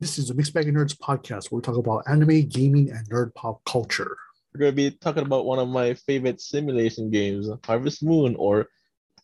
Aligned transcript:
This 0.00 0.16
is 0.16 0.28
the 0.28 0.34
Mixed 0.34 0.54
Bag 0.54 0.68
of 0.68 0.76
Nerds 0.76 0.96
podcast 0.96 1.50
where 1.50 1.56
we 1.56 1.62
talk 1.62 1.76
about 1.76 2.04
anime, 2.06 2.46
gaming, 2.46 2.88
and 2.88 3.10
nerd 3.10 3.34
pop 3.34 3.64
culture. 3.64 4.16
We're 4.54 4.60
going 4.60 4.70
to 4.70 4.76
be 4.76 4.90
talking 4.92 5.24
about 5.24 5.44
one 5.44 5.58
of 5.58 5.68
my 5.68 5.94
favorite 5.94 6.40
simulation 6.40 7.10
games, 7.10 7.48
Harvest 7.64 8.04
Moon, 8.04 8.36
or 8.36 8.68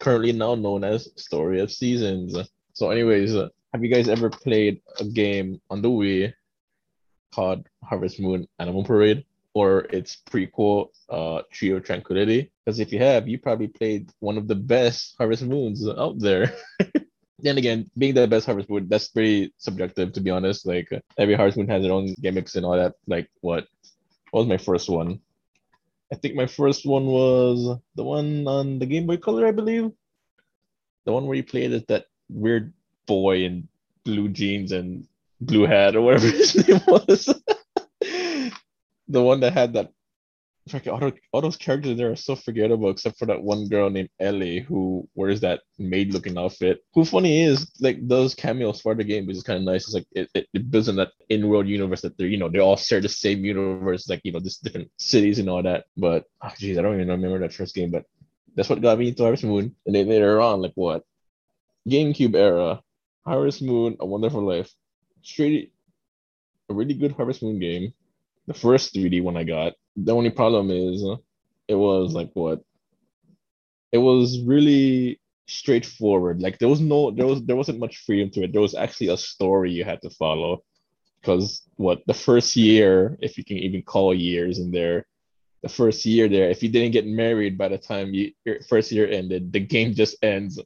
currently 0.00 0.32
now 0.32 0.56
known 0.56 0.82
as 0.82 1.10
Story 1.14 1.60
of 1.60 1.70
Seasons. 1.70 2.36
So, 2.72 2.90
anyways, 2.90 3.36
uh, 3.36 3.50
have 3.72 3.84
you 3.84 3.88
guys 3.88 4.08
ever 4.08 4.28
played 4.28 4.80
a 4.98 5.04
game 5.04 5.60
on 5.70 5.80
the 5.80 5.90
Wii 5.90 6.34
called 7.32 7.68
Harvest 7.84 8.18
Moon 8.18 8.48
Animal 8.58 8.82
Parade? 8.82 9.24
Or 9.52 9.82
its 9.90 10.16
prequel, 10.28 10.88
uh, 11.08 11.42
Tree 11.52 11.70
of 11.70 11.84
Tranquility? 11.84 12.50
Because 12.64 12.80
if 12.80 12.92
you 12.92 12.98
have, 12.98 13.28
you 13.28 13.38
probably 13.38 13.68
played 13.68 14.10
one 14.18 14.36
of 14.36 14.48
the 14.48 14.56
best 14.56 15.14
Harvest 15.18 15.44
Moons 15.44 15.88
out 15.88 16.18
there. 16.18 16.52
then 17.38 17.58
again, 17.58 17.90
being 17.98 18.14
the 18.14 18.26
best 18.26 18.46
Harvest 18.46 18.70
Moon, 18.70 18.88
that's 18.88 19.08
pretty 19.08 19.52
subjective 19.58 20.12
to 20.12 20.20
be 20.20 20.30
honest. 20.30 20.66
Like 20.66 20.88
every 21.18 21.34
Harvest 21.34 21.58
Moon 21.58 21.68
has 21.68 21.82
their 21.82 21.92
own 21.92 22.14
gimmicks 22.20 22.54
and 22.54 22.64
all 22.64 22.76
that. 22.76 22.94
Like 23.06 23.28
what? 23.40 23.66
What 24.30 24.40
was 24.40 24.48
my 24.48 24.56
first 24.56 24.88
one? 24.88 25.20
I 26.12 26.16
think 26.16 26.34
my 26.34 26.46
first 26.46 26.86
one 26.86 27.06
was 27.06 27.78
the 27.94 28.04
one 28.04 28.46
on 28.46 28.78
the 28.78 28.86
Game 28.86 29.06
Boy 29.06 29.16
Color, 29.16 29.46
I 29.46 29.52
believe. 29.52 29.90
The 31.04 31.12
one 31.12 31.26
where 31.26 31.36
you 31.36 31.44
played 31.44 31.72
as 31.72 31.84
that 31.86 32.06
weird 32.28 32.72
boy 33.06 33.44
in 33.44 33.68
blue 34.04 34.28
jeans 34.28 34.72
and 34.72 35.06
blue 35.40 35.66
hat 35.66 35.96
or 35.96 36.02
whatever 36.02 36.26
his 36.30 36.68
name 36.68 36.80
was. 36.86 37.34
the 38.00 39.22
one 39.22 39.40
that 39.40 39.52
had 39.52 39.72
that 39.74 39.90
like 40.72 40.86
all, 40.86 41.12
all 41.32 41.40
those 41.42 41.56
characters 41.56 41.96
there 41.96 42.10
are 42.10 42.16
so 42.16 42.34
forgettable 42.34 42.88
except 42.88 43.18
for 43.18 43.26
that 43.26 43.42
one 43.42 43.68
girl 43.68 43.90
named 43.90 44.08
Ellie 44.18 44.60
who 44.60 45.06
wears 45.14 45.40
that 45.40 45.60
maid 45.78 46.12
looking 46.12 46.38
outfit. 46.38 46.78
Who 46.94 47.04
funny 47.04 47.42
is 47.42 47.70
like 47.80 47.98
those 48.06 48.34
cameos 48.34 48.80
for 48.80 48.94
the 48.94 49.04
game, 49.04 49.26
which 49.26 49.36
is 49.36 49.42
kind 49.42 49.58
of 49.58 49.64
nice. 49.64 49.84
It's 49.84 49.94
like 49.94 50.06
it, 50.12 50.30
it, 50.34 50.46
it 50.54 50.70
builds 50.70 50.88
in 50.88 50.96
that 50.96 51.12
in-world 51.28 51.68
universe 51.68 52.00
that 52.00 52.16
they're 52.16 52.26
you 52.26 52.38
know 52.38 52.48
they 52.48 52.60
all 52.60 52.76
share 52.76 53.00
the 53.00 53.08
same 53.08 53.44
universe, 53.44 54.08
like 54.08 54.22
you 54.24 54.32
know 54.32 54.40
just 54.40 54.64
different 54.64 54.90
cities 54.96 55.38
and 55.38 55.50
all 55.50 55.62
that. 55.62 55.84
But 55.96 56.24
oh 56.42 56.52
geez, 56.58 56.78
I 56.78 56.82
don't 56.82 56.94
even 56.94 57.08
remember 57.08 57.40
that 57.40 57.52
first 57.52 57.74
game, 57.74 57.90
but 57.90 58.04
that's 58.54 58.68
what 58.70 58.80
got 58.80 58.98
me 58.98 59.08
into 59.08 59.22
Harvest 59.22 59.44
Moon. 59.44 59.74
And 59.84 59.94
then 59.94 60.08
later 60.08 60.40
on, 60.40 60.62
like 60.62 60.72
what? 60.76 61.04
GameCube 61.88 62.34
era, 62.34 62.80
Harvest 63.26 63.60
Moon, 63.60 63.96
A 64.00 64.06
Wonderful 64.06 64.42
Life. 64.42 64.72
Straight 65.22 65.72
a 66.70 66.74
really 66.74 66.94
good 66.94 67.12
Harvest 67.12 67.42
Moon 67.42 67.58
game. 67.58 67.92
The 68.46 68.54
first 68.54 68.94
3D 68.94 69.22
one 69.22 69.36
I 69.36 69.44
got 69.44 69.74
the 69.96 70.14
only 70.14 70.30
problem 70.30 70.70
is 70.70 71.04
uh, 71.04 71.16
it 71.68 71.74
was 71.74 72.12
like 72.12 72.30
what? 72.34 72.62
It 73.92 73.98
was 73.98 74.40
really 74.40 75.20
straightforward. 75.46 76.40
Like 76.40 76.58
there 76.58 76.68
was 76.68 76.80
no 76.80 77.10
there 77.10 77.26
was 77.26 77.44
there 77.44 77.56
wasn't 77.56 77.78
much 77.78 78.04
freedom 78.04 78.30
to 78.30 78.44
it. 78.44 78.52
There 78.52 78.62
was 78.62 78.74
actually 78.74 79.08
a 79.08 79.16
story 79.16 79.72
you 79.72 79.84
had 79.84 80.02
to 80.02 80.10
follow. 80.10 80.62
Because 81.20 81.62
what 81.76 82.02
the 82.06 82.14
first 82.14 82.56
year 82.56 83.16
if 83.20 83.38
you 83.38 83.44
can 83.44 83.56
even 83.56 83.82
call 83.82 84.12
years 84.12 84.58
in 84.58 84.70
there 84.70 85.06
the 85.62 85.70
first 85.70 86.04
year 86.04 86.28
there 86.28 86.50
if 86.50 86.62
you 86.62 86.68
didn't 86.68 86.92
get 86.92 87.06
married 87.06 87.56
by 87.56 87.68
the 87.68 87.78
time 87.78 88.12
you, 88.12 88.30
your 88.44 88.60
first 88.68 88.92
year 88.92 89.08
ended 89.08 89.52
the 89.52 89.60
game 89.60 89.94
just 89.94 90.16
ends. 90.22 90.60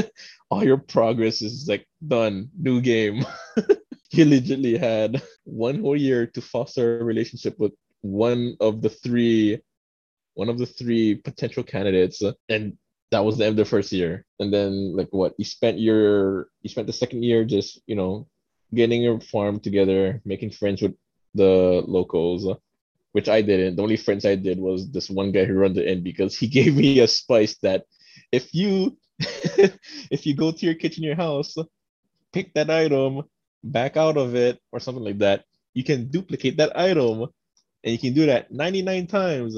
All 0.50 0.62
your 0.62 0.76
progress 0.76 1.42
is 1.42 1.66
like 1.68 1.86
done. 2.06 2.50
New 2.58 2.80
game. 2.80 3.24
You 4.14 4.26
legitimately 4.26 4.78
had 4.78 5.20
one 5.42 5.80
whole 5.80 5.96
year 5.96 6.24
to 6.24 6.40
foster 6.40 7.00
a 7.00 7.04
relationship 7.04 7.58
with 7.58 7.72
one 8.04 8.54
of 8.60 8.82
the 8.82 8.90
three 8.90 9.58
one 10.34 10.50
of 10.50 10.58
the 10.58 10.66
three 10.66 11.14
potential 11.14 11.62
candidates 11.62 12.22
and 12.48 12.76
that 13.10 13.24
was 13.24 13.38
the 13.38 13.46
end 13.46 13.52
of 13.52 13.64
the 13.64 13.70
first 13.70 13.92
year. 13.92 14.26
And 14.40 14.52
then 14.52 14.96
like 14.96 15.08
what 15.10 15.34
you 15.38 15.44
spent 15.44 15.78
your 15.78 16.48
you 16.62 16.68
spent 16.68 16.86
the 16.86 16.92
second 16.92 17.22
year 17.22 17.44
just 17.44 17.80
you 17.86 17.96
know 17.96 18.26
getting 18.74 19.02
your 19.02 19.20
farm 19.20 19.58
together 19.60 20.20
making 20.24 20.50
friends 20.50 20.82
with 20.82 20.94
the 21.34 21.82
locals 21.86 22.46
which 23.12 23.28
i 23.28 23.40
didn't. 23.40 23.76
The 23.76 23.82
only 23.82 23.96
friends 23.96 24.26
i 24.26 24.34
did 24.34 24.58
was 24.58 24.90
this 24.90 25.08
one 25.08 25.32
guy 25.32 25.44
who 25.44 25.54
ran 25.54 25.72
the 25.72 25.88
inn 25.90 26.02
because 26.02 26.36
he 26.36 26.46
gave 26.58 26.76
me 26.76 27.00
a 27.00 27.08
spice 27.08 27.56
that 27.62 27.84
if 28.32 28.52
you 28.52 28.98
if 30.10 30.26
you 30.26 30.34
go 30.34 30.50
to 30.50 30.66
your 30.66 30.74
kitchen 30.74 31.04
your 31.04 31.16
house 31.16 31.54
pick 32.32 32.52
that 32.54 32.68
item 32.68 33.22
back 33.62 33.96
out 33.96 34.16
of 34.16 34.34
it 34.34 34.58
or 34.72 34.80
something 34.80 35.04
like 35.04 35.18
that 35.18 35.44
you 35.72 35.84
can 35.84 36.10
duplicate 36.10 36.56
that 36.56 36.76
item 36.76 37.28
and 37.84 37.92
you 37.92 37.98
can 37.98 38.14
do 38.14 38.26
that 38.26 38.50
99 38.50 39.06
times. 39.06 39.56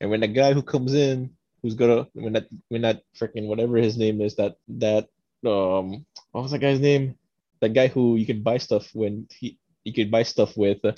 And 0.00 0.10
when 0.10 0.20
the 0.20 0.28
guy 0.28 0.52
who 0.52 0.62
comes 0.62 0.92
in, 0.92 1.30
who's 1.62 1.74
gonna 1.74 2.08
when 2.14 2.32
that 2.32 2.48
when 2.68 2.82
that 2.82 3.02
freaking 3.18 3.46
whatever 3.46 3.76
his 3.76 3.96
name 3.96 4.20
is, 4.20 4.34
that 4.36 4.56
that 4.68 5.08
um 5.46 6.04
what 6.32 6.42
was 6.42 6.50
that 6.50 6.58
guy's 6.58 6.80
name? 6.80 7.14
That 7.60 7.74
guy 7.74 7.86
who 7.88 8.16
you 8.16 8.26
can 8.26 8.42
buy 8.42 8.58
stuff 8.58 8.90
when 8.92 9.28
he 9.30 9.58
you 9.84 9.92
can 9.92 10.10
buy 10.10 10.24
stuff 10.24 10.56
with 10.56 10.84
uh, 10.84 10.92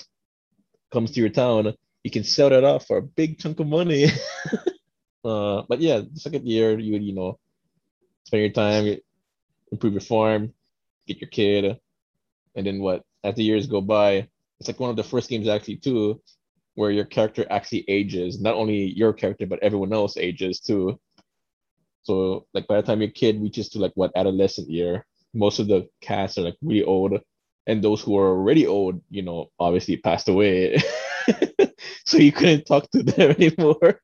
comes 0.91 1.11
to 1.11 1.19
your 1.19 1.29
town, 1.29 1.73
you 2.03 2.11
can 2.11 2.23
sell 2.23 2.49
that 2.49 2.63
off 2.63 2.87
for 2.87 2.97
a 2.97 3.01
big 3.01 3.39
chunk 3.39 3.59
of 3.59 3.67
money. 3.67 4.05
uh, 5.25 5.61
but 5.69 5.79
yeah, 5.79 6.01
the 6.01 6.19
second 6.19 6.47
year 6.47 6.79
you 6.79 6.93
would 6.93 7.03
you 7.03 7.13
know 7.13 7.37
spend 8.23 8.41
your 8.41 8.51
time, 8.51 8.97
improve 9.71 9.93
your 9.93 10.01
farm, 10.01 10.53
get 11.07 11.21
your 11.21 11.29
kid, 11.29 11.77
and 12.55 12.65
then 12.65 12.79
what? 12.79 13.03
As 13.23 13.35
the 13.35 13.43
years 13.43 13.67
go 13.67 13.79
by, 13.79 14.27
it's 14.59 14.67
like 14.67 14.79
one 14.79 14.89
of 14.89 14.95
the 14.95 15.03
first 15.03 15.29
games 15.29 15.47
actually 15.47 15.77
too 15.77 16.21
where 16.75 16.91
your 16.91 17.05
character 17.05 17.45
actually 17.49 17.85
ages, 17.87 18.41
not 18.41 18.55
only 18.55 18.91
your 18.93 19.13
character 19.13 19.45
but 19.45 19.61
everyone 19.61 19.93
else 19.93 20.17
ages 20.17 20.59
too. 20.59 20.99
So 22.03 22.47
like 22.53 22.67
by 22.67 22.77
the 22.77 22.87
time 22.87 23.01
your 23.01 23.11
kid 23.11 23.41
reaches 23.41 23.69
to 23.69 23.79
like 23.79 23.93
what 23.95 24.11
adolescent 24.15 24.69
year, 24.69 25.05
most 25.33 25.59
of 25.59 25.67
the 25.67 25.87
cast 26.01 26.37
are 26.37 26.41
like 26.41 26.57
really 26.61 26.83
old, 26.83 27.19
and 27.65 27.83
those 27.83 28.01
who 28.01 28.17
are 28.17 28.29
already 28.29 28.67
old, 28.67 29.01
you 29.09 29.21
know, 29.21 29.49
obviously 29.59 29.97
passed 29.97 30.27
away, 30.27 30.77
so 32.05 32.17
you 32.17 32.31
couldn't 32.31 32.65
talk 32.65 32.89
to 32.91 33.03
them 33.03 33.31
anymore. 33.39 33.99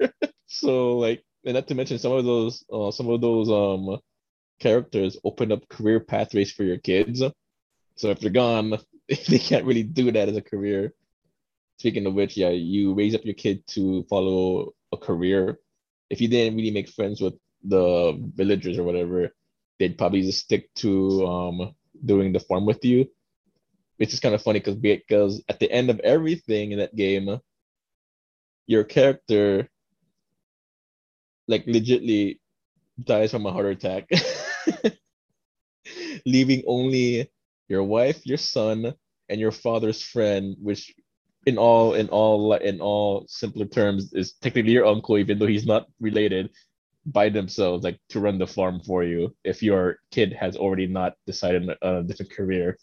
so 0.48 0.98
like, 0.98 1.24
and 1.46 1.56
not 1.56 1.68
to 1.68 1.76
mention 1.76 2.00
some 2.00 2.14
of 2.14 2.26
those, 2.26 2.64
uh, 2.72 2.92
some 2.92 3.10
of 3.10 3.22
those 3.22 3.50
um 3.50 4.00
characters 4.60 5.18
open 5.24 5.52
up 5.52 5.68
career 5.70 6.00
pathways 6.00 6.52
for 6.52 6.64
your 6.64 6.78
kids. 6.78 7.22
So 7.96 8.10
if 8.12 8.20
they're 8.20 8.30
gone, 8.30 8.78
they 9.28 9.40
can't 9.40 9.66
really 9.66 9.84
do 9.84 10.12
that 10.12 10.30
as 10.30 10.38
a 10.38 10.42
career 10.42 10.94
speaking 11.80 12.06
of 12.06 12.14
which, 12.14 12.36
yeah, 12.36 12.50
you 12.50 12.94
raise 12.94 13.16
up 13.16 13.24
your 13.24 13.34
kid 13.34 13.66
to 13.68 14.04
follow 14.04 14.74
a 14.92 14.98
career. 14.98 15.60
If 16.10 16.20
you 16.20 16.28
didn't 16.28 16.58
really 16.58 16.72
make 16.72 16.90
friends 16.90 17.22
with 17.22 17.36
the 17.64 18.20
villagers 18.36 18.78
or 18.78 18.84
whatever, 18.84 19.34
they'd 19.80 19.98
probably 19.98 20.22
just 20.22 20.40
stick 20.44 20.70
to 20.76 21.26
um, 21.26 21.76
doing 22.04 22.34
the 22.34 22.40
farm 22.40 22.66
with 22.66 22.84
you. 22.84 23.08
Which 23.98 24.14
is 24.14 24.20
kind 24.20 24.36
of 24.36 24.42
funny 24.42 24.60
because 24.60 24.76
because 24.76 25.44
at 25.50 25.60
the 25.60 25.70
end 25.70 25.90
of 25.90 26.00
everything 26.00 26.72
in 26.72 26.80
that 26.80 26.96
game, 26.96 27.40
your 28.66 28.86
character 28.86 29.70
like 31.50 31.66
legitly 31.66 32.40
dies 33.04 33.32
from 33.32 33.46
a 33.46 33.52
heart 33.52 33.66
attack, 33.66 34.08
leaving 36.26 36.64
only 36.66 37.30
your 37.68 37.84
wife, 37.84 38.26
your 38.26 38.38
son, 38.38 38.94
and 39.28 39.40
your 39.40 39.52
father's 39.52 40.02
friend, 40.02 40.56
which 40.62 40.94
in 41.50 41.58
all 41.58 41.96
in 41.96 42.08
all 42.10 42.54
in 42.54 42.80
all 42.80 43.26
simpler 43.28 43.66
terms 43.66 44.14
is 44.14 44.34
technically 44.34 44.72
your 44.72 44.86
uncle 44.86 45.18
even 45.18 45.38
though 45.38 45.52
he's 45.54 45.66
not 45.66 45.88
related 46.00 46.50
by 47.06 47.28
themselves 47.30 47.84
like 47.84 48.00
to 48.10 48.20
run 48.20 48.38
the 48.38 48.48
farm 48.48 48.80
for 48.86 49.04
you 49.04 49.36
if 49.44 49.64
your 49.64 49.98
kid 50.12 50.32
has 50.34 50.56
already 50.56 50.88
not 50.88 51.14
decided 51.26 51.70
a 51.82 52.04
different 52.04 52.32
career. 52.32 52.78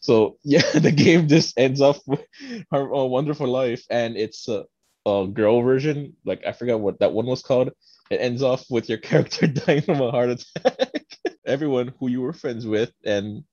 So 0.00 0.36
yeah 0.44 0.68
the 0.86 0.92
game 0.92 1.26
just 1.26 1.58
ends 1.58 1.80
off 1.80 2.00
with 2.06 2.24
her 2.70 2.84
a 3.02 3.06
wonderful 3.06 3.48
life 3.48 3.82
and 3.90 4.16
it's 4.16 4.46
a, 4.48 4.64
a 5.06 5.26
girl 5.26 5.62
version 5.62 6.14
like 6.24 6.42
i 6.46 6.52
forgot 6.52 6.80
what 6.80 7.00
that 7.00 7.12
one 7.12 7.26
was 7.26 7.42
called. 7.42 7.70
It 8.10 8.20
ends 8.20 8.42
off 8.42 8.64
with 8.68 8.88
your 8.90 8.98
character 9.08 9.46
dying 9.60 9.82
from 9.82 10.02
a 10.02 10.10
heart 10.10 10.30
attack. 10.36 11.06
Everyone 11.46 11.94
who 11.98 12.08
you 12.08 12.20
were 12.20 12.34
friends 12.34 12.66
with 12.66 12.92
and 13.04 13.44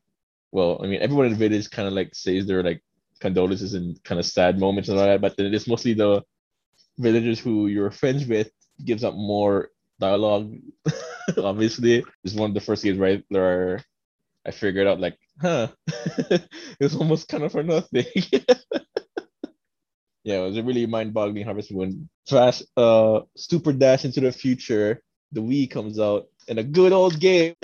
well 0.52 0.82
i 0.84 0.88
mean 0.88 1.02
everyone 1.02 1.28
in 1.28 1.34
the 1.34 1.44
village 1.48 1.70
kind 1.70 1.88
of 1.88 1.94
like 1.94 2.14
says 2.14 2.46
they're 2.46 2.64
like 2.64 2.82
condolences 3.20 3.74
and 3.74 4.02
kind 4.04 4.20
of 4.20 4.26
sad 4.26 4.60
moments 4.60 4.90
and 4.90 4.98
all 4.98 5.06
that, 5.06 5.22
but 5.22 5.36
then 5.38 5.54
it's 5.54 5.68
mostly 5.68 5.94
the 5.94 6.24
villagers 6.98 7.40
who 7.40 7.68
you're 7.68 7.92
friends 7.92 8.26
with 8.26 8.50
gives 8.84 9.04
up 9.04 9.14
more 9.14 9.70
dialogue. 10.00 10.56
Obviously, 11.38 12.04
it's 12.24 12.34
one 12.34 12.52
of 12.52 12.54
the 12.54 12.62
first 12.62 12.84
games 12.84 12.98
right 12.98 13.24
where 13.30 13.84
I 14.46 14.52
figured 14.52 14.88
out 14.88 15.00
like, 15.00 15.18
huh, 15.42 15.68
it's 16.80 16.96
almost 16.96 17.28
kind 17.28 17.44
of 17.44 17.52
for 17.52 17.64
nothing. 17.64 18.06
yeah, 20.24 20.40
it 20.40 20.48
was 20.48 20.58
a 20.58 20.64
really 20.64 20.86
mind-boggling 20.86 21.46
Harvest 21.46 21.72
Moon. 21.72 22.10
Fast, 22.28 22.66
uh, 22.78 23.22
super 23.36 23.74
dash 23.74 24.06
into 24.06 24.22
the 24.22 24.32
future. 24.32 25.02
The 25.32 25.42
Wii 25.42 25.70
comes 25.70 26.00
out 26.00 26.28
and 26.48 26.58
a 26.58 26.64
good 26.64 26.92
old 26.92 27.20
game. 27.20 27.56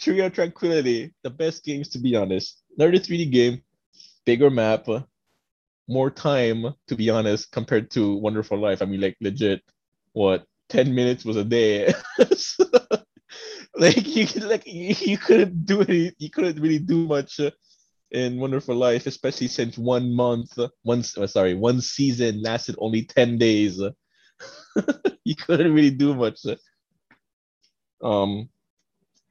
Tree 0.00 0.20
of 0.20 0.32
Tranquility, 0.32 1.12
the 1.24 1.30
best 1.30 1.64
games 1.64 1.88
to 1.90 1.98
be 1.98 2.14
honest. 2.16 2.62
Another 2.78 2.98
3D 2.98 3.32
game, 3.32 3.62
bigger 4.24 4.50
map, 4.50 4.86
more 5.88 6.10
time 6.10 6.74
to 6.86 6.94
be 6.94 7.10
honest 7.10 7.50
compared 7.50 7.90
to 7.90 8.14
Wonderful 8.16 8.56
Life. 8.56 8.82
I 8.82 8.84
mean, 8.84 9.00
like 9.00 9.16
legit, 9.20 9.62
what 10.12 10.44
10 10.68 10.94
minutes 10.94 11.24
was 11.24 11.36
a 11.36 11.42
day. 11.44 11.92
like 13.74 14.06
you 14.06 14.26
could 14.26 14.44
like 14.44 14.64
you, 14.66 14.94
you 15.00 15.18
couldn't 15.18 15.66
do 15.66 15.82
any, 15.82 16.12
you 16.18 16.30
couldn't 16.30 16.62
really 16.62 16.78
do 16.78 17.06
much 17.06 17.40
in 18.12 18.38
Wonderful 18.38 18.76
Life, 18.76 19.06
especially 19.06 19.48
since 19.48 19.76
one 19.76 20.14
month, 20.14 20.56
one 20.82 21.02
uh, 21.16 21.26
sorry, 21.26 21.54
one 21.54 21.80
season 21.80 22.42
lasted 22.42 22.76
only 22.78 23.04
ten 23.04 23.38
days. 23.38 23.82
you 25.24 25.34
couldn't 25.34 25.74
really 25.74 25.90
do 25.90 26.14
much. 26.14 26.40
Um, 28.02 28.48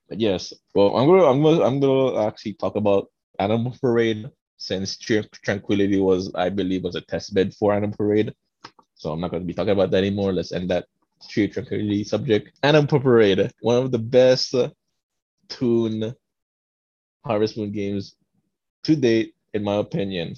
yes. 0.10 0.52
Well, 0.76 0.98
I'm 0.98 1.08
gonna 1.08 1.26
I'm 1.26 1.42
gonna 1.42 1.64
I'm 1.64 1.80
gonna 1.80 2.28
actually 2.28 2.54
talk 2.54 2.76
about 2.76 3.10
Animal 3.39 3.75
Parade 3.80 4.30
since 4.57 4.98
Tranquility 4.98 6.00
was 6.00 6.31
I 6.36 6.50
believe 6.50 6.84
was 6.84 6.95
a 6.95 7.01
test 7.01 7.34
bed 7.34 7.54
for 7.54 7.74
Animal 7.74 7.95
Parade. 7.95 8.34
So 8.95 9.12
I'm 9.12 9.22
not 9.22 9.31
gonna 9.31 9.45
be 9.45 9.54
talking 9.54 9.74
about 9.74 9.92
that 9.92 9.98
anymore. 10.04 10.34
Let's 10.34 10.51
end 10.51 10.69
that 10.72 10.86
Tree 11.30 11.48
Tranquility 11.48 12.04
subject. 12.04 12.57
Animal 12.63 13.00
Parade, 13.00 13.51
one 13.62 13.84
of 13.84 13.92
the 13.92 14.00
best 14.00 14.56
tune 15.50 16.13
Harvest 17.25 17.57
Moon 17.57 17.72
games 17.72 18.16
to 18.84 18.95
date, 18.95 19.36
in 19.54 19.63
my 19.63 19.75
opinion. 19.75 20.36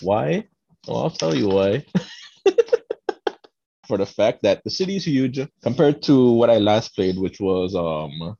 Why? 0.00 0.46
Well, 0.86 1.04
I'll 1.04 1.10
tell 1.10 1.34
you 1.34 1.48
why. 1.48 1.84
For 3.86 3.98
the 3.98 4.06
fact 4.06 4.42
that 4.42 4.62
the 4.64 4.70
city 4.70 4.96
is 4.96 5.04
huge 5.06 5.40
compared 5.62 6.02
to 6.02 6.32
what 6.32 6.50
I 6.50 6.58
last 6.58 6.94
played, 6.94 7.18
which 7.18 7.40
was 7.40 7.74
um 7.74 8.36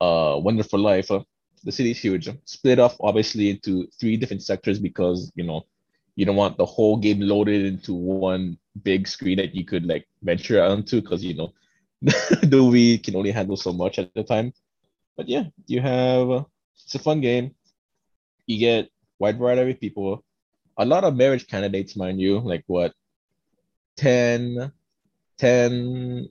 uh 0.00 0.38
Wonderful 0.42 0.80
Life. 0.80 1.10
Uh, 1.10 1.20
the 1.64 1.72
city 1.72 1.90
is 1.90 1.98
huge. 1.98 2.28
Split 2.44 2.78
off 2.78 2.96
obviously 3.00 3.50
into 3.50 3.86
three 3.98 4.16
different 4.16 4.42
sectors 4.42 4.78
because 4.78 5.30
you 5.34 5.44
know 5.44 5.66
you 6.16 6.24
don't 6.24 6.36
want 6.36 6.56
the 6.56 6.66
whole 6.66 6.96
game 6.96 7.20
loaded 7.20 7.64
into 7.64 7.94
one 7.94 8.58
big 8.82 9.06
screen 9.06 9.36
that 9.38 9.54
you 9.54 9.64
could 9.64 9.86
like 9.86 10.06
venture 10.22 10.62
onto 10.62 11.00
because 11.00 11.24
you 11.24 11.34
know 11.34 11.52
the 12.02 12.60
Wii 12.60 13.02
can 13.02 13.16
only 13.16 13.30
handle 13.30 13.56
so 13.56 13.72
much 13.72 13.98
at 13.98 14.12
the 14.14 14.22
time. 14.22 14.52
But 15.16 15.28
yeah, 15.28 15.44
you 15.66 15.80
have 15.80 16.30
uh, 16.30 16.44
it's 16.82 16.94
a 16.94 16.98
fun 16.98 17.20
game. 17.20 17.54
You 18.46 18.58
get 18.58 18.90
wide 19.18 19.38
variety 19.38 19.72
of 19.72 19.80
people, 19.80 20.24
a 20.78 20.84
lot 20.84 21.04
of 21.04 21.14
marriage 21.14 21.46
candidates, 21.46 21.94
mind 21.94 22.20
you, 22.20 22.40
like 22.40 22.64
what 22.66 22.94
10, 23.98 24.72
10 25.38 26.28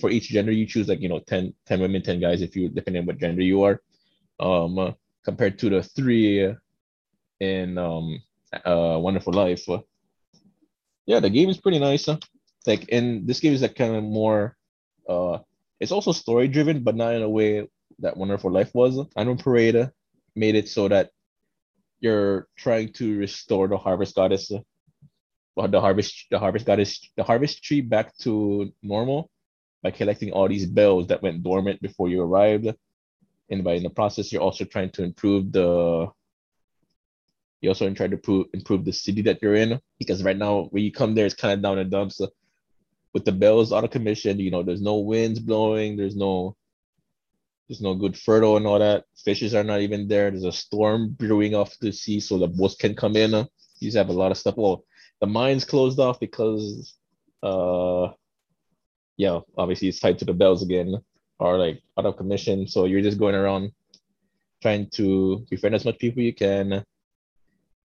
for 0.00 0.10
each 0.10 0.28
gender 0.30 0.50
you 0.50 0.66
choose 0.66 0.88
like 0.88 1.00
you 1.00 1.08
know 1.08 1.20
10, 1.20 1.54
10 1.66 1.80
women 1.80 2.02
10 2.02 2.20
guys 2.20 2.42
if 2.42 2.56
you 2.56 2.68
depending 2.68 3.00
on 3.00 3.06
what 3.06 3.18
gender 3.18 3.42
you 3.42 3.62
are 3.62 3.80
um 4.40 4.94
compared 5.24 5.58
to 5.58 5.70
the 5.70 5.82
three 5.82 6.54
in 7.40 7.78
um 7.78 8.20
uh 8.64 8.98
wonderful 9.00 9.32
life 9.32 9.66
yeah 11.06 11.20
the 11.20 11.30
game 11.30 11.48
is 11.48 11.58
pretty 11.58 11.78
nice 11.78 12.08
like 12.66 12.88
in 12.88 13.26
this 13.26 13.40
game 13.40 13.52
is 13.52 13.62
like 13.62 13.74
kind 13.74 13.96
of 13.96 14.02
more 14.02 14.56
uh 15.08 15.38
it's 15.80 15.92
also 15.92 16.12
story 16.12 16.48
driven 16.48 16.82
but 16.82 16.96
not 16.96 17.14
in 17.14 17.22
a 17.22 17.28
way 17.28 17.66
that 18.00 18.16
Wonderful 18.16 18.50
Life 18.50 18.74
was. 18.74 18.98
Animal 19.16 19.36
Parade 19.42 19.90
made 20.34 20.54
it 20.54 20.68
so 20.68 20.88
that 20.88 21.10
you're 22.00 22.46
trying 22.56 22.92
to 22.92 23.18
restore 23.18 23.68
the 23.68 23.76
harvest 23.76 24.14
goddess, 24.14 24.52
well, 25.54 25.68
the 25.68 25.80
harvest 25.80 26.26
the 26.30 26.38
harvest 26.38 26.66
goddess 26.66 27.10
the 27.16 27.24
harvest 27.24 27.62
tree 27.62 27.80
back 27.80 28.16
to 28.18 28.70
normal 28.82 29.30
by 29.82 29.90
collecting 29.90 30.32
all 30.32 30.48
these 30.48 30.66
bells 30.66 31.06
that 31.06 31.22
went 31.22 31.42
dormant 31.42 31.80
before 31.80 32.08
you 32.08 32.22
arrived. 32.22 32.68
And 33.50 33.62
by 33.62 33.74
in 33.74 33.82
the 33.82 33.90
process, 33.90 34.32
you're 34.32 34.42
also 34.42 34.64
trying 34.64 34.90
to 34.90 35.04
improve 35.04 35.52
the 35.52 36.10
you 37.60 37.70
also 37.70 37.88
try 37.94 38.06
to 38.06 38.14
improve 38.14 38.46
improve 38.52 38.84
the 38.84 38.92
city 38.92 39.22
that 39.22 39.40
you're 39.40 39.54
in 39.54 39.80
because 39.98 40.22
right 40.22 40.36
now 40.36 40.64
when 40.70 40.84
you 40.84 40.92
come 40.92 41.14
there, 41.14 41.26
it's 41.26 41.34
kind 41.34 41.54
of 41.54 41.62
down 41.62 41.78
in 41.78 41.90
dumps. 41.90 42.20
with 43.12 43.24
the 43.24 43.32
bells 43.32 43.72
out 43.72 43.84
of 43.84 43.90
commission, 43.90 44.38
you 44.38 44.50
know, 44.50 44.62
there's 44.62 44.82
no 44.82 44.96
winds 44.96 45.40
blowing, 45.40 45.96
there's 45.96 46.16
no 46.16 46.56
there's 47.68 47.80
no 47.80 47.94
good 47.94 48.16
fertile 48.16 48.56
and 48.56 48.66
all 48.66 48.78
that. 48.78 49.04
Fishes 49.24 49.54
are 49.54 49.64
not 49.64 49.80
even 49.80 50.06
there. 50.06 50.30
There's 50.30 50.44
a 50.44 50.52
storm 50.52 51.10
brewing 51.10 51.54
off 51.54 51.76
the 51.80 51.92
sea, 51.92 52.20
so 52.20 52.38
the 52.38 52.46
boats 52.46 52.76
can 52.76 52.94
come 52.94 53.16
in. 53.16 53.32
You 53.32 53.88
just 53.88 53.96
have 53.96 54.08
a 54.08 54.12
lot 54.12 54.30
of 54.30 54.38
stuff. 54.38 54.56
Well, 54.56 54.84
the 55.20 55.26
mine's 55.26 55.64
closed 55.64 55.98
off 55.98 56.20
because, 56.20 56.94
uh, 57.42 58.08
yeah, 59.16 59.40
obviously 59.56 59.88
it's 59.88 59.98
tied 59.98 60.18
to 60.20 60.24
the 60.24 60.32
bells 60.32 60.62
again, 60.62 60.96
or 61.38 61.58
like 61.58 61.82
out 61.98 62.06
of 62.06 62.16
commission. 62.16 62.66
So 62.66 62.84
you're 62.84 63.02
just 63.02 63.18
going 63.18 63.34
around 63.34 63.72
trying 64.62 64.88
to 64.90 65.46
befriend 65.50 65.74
as 65.74 65.84
much 65.84 65.98
people 65.98 66.22
you 66.22 66.34
can, 66.34 66.84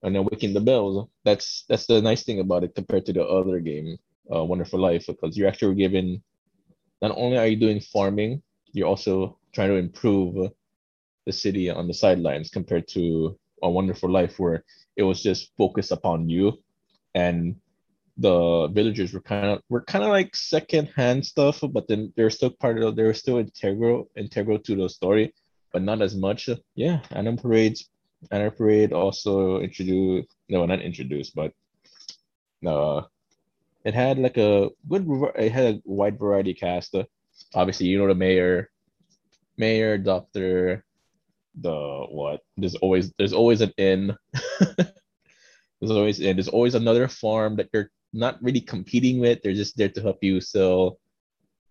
and 0.04 0.16
then 0.16 0.26
waking 0.32 0.54
the 0.54 0.62
bells. 0.62 1.08
That's 1.24 1.66
that's 1.68 1.86
the 1.86 2.02
nice 2.02 2.24
thing 2.24 2.40
about 2.40 2.64
it 2.64 2.76
compared 2.76 3.06
to 3.08 3.14
the 3.14 3.24
other 3.26 3.60
game, 3.60 3.98
uh, 4.34 4.44
Wonderful 4.44 4.80
Life, 4.80 5.08
because 5.08 5.38
you're 5.38 5.50
actually 5.50 5.76
given. 5.76 6.24
Not 7.02 7.18
only 7.18 7.38
are 7.38 7.48
you 7.48 7.56
doing 7.58 7.80
farming, 7.82 8.44
you're 8.74 8.88
also 8.88 9.38
trying 9.54 9.70
to 9.70 9.76
improve 9.76 10.52
the 11.26 11.32
city 11.34 11.70
on 11.70 11.88
the 11.88 11.94
sidelines 11.94 12.50
compared 12.50 12.88
to 12.90 13.38
a 13.64 13.70
wonderful 13.70 14.10
life 14.10 14.40
where 14.40 14.64
it 14.96 15.04
was 15.04 15.22
just 15.22 15.52
focused 15.58 15.92
upon 15.92 16.30
you 16.30 16.54
and 17.16 17.56
the 18.22 18.68
villagers 18.74 19.14
were 19.14 19.22
kind 19.22 19.48
of 19.48 19.62
were 19.70 19.84
kind 19.84 20.04
of 20.04 20.10
like 20.10 20.36
second 20.36 20.88
hand 20.96 21.26
stuff 21.26 21.64
but 21.72 21.88
then 21.88 22.12
they're 22.16 22.30
still 22.30 22.50
part 22.50 22.78
of 22.82 22.96
they're 22.96 23.14
still 23.14 23.38
integral 23.38 24.10
integral 24.16 24.60
to 24.60 24.76
the 24.76 24.88
story 24.88 25.34
but 25.74 25.82
not 25.82 26.02
as 26.02 26.16
much 26.16 26.50
yeah 26.76 27.00
animal 27.12 27.42
parades 27.42 27.90
animal 28.32 28.52
parade 28.52 28.94
also 28.94 29.60
introduced 29.60 30.28
no 30.50 30.66
not 30.66 30.82
introduced 30.82 31.34
but 31.36 31.52
uh 32.66 33.02
it 33.84 33.94
had 33.94 34.20
like 34.20 34.38
a 34.38 34.70
good 34.88 35.06
it 35.36 35.52
had 35.52 35.76
a 35.76 35.82
wide 35.86 36.20
variety 36.20 36.54
cast 36.54 36.96
obviously 37.56 37.88
you 37.88 37.98
know 37.98 38.08
the 38.08 38.16
mayor 38.16 38.70
mayor, 39.62 39.98
doctor, 39.98 40.84
the 41.54 42.06
what? 42.10 42.42
There's 42.58 42.76
always 42.76 43.14
there's 43.18 43.34
always 43.34 43.62
an 43.62 43.72
inn. 43.78 44.18
there's 45.80 45.92
always 45.92 46.20
and 46.20 46.38
there's 46.38 46.50
always 46.50 46.76
another 46.76 47.08
farm 47.08 47.56
that 47.58 47.70
you're 47.72 47.90
not 48.14 48.42
really 48.42 48.62
competing 48.62 49.20
with. 49.20 49.42
They're 49.42 49.54
just 49.54 49.78
there 49.78 49.90
to 49.90 50.02
help 50.02 50.24
you 50.24 50.42
sell, 50.42 51.00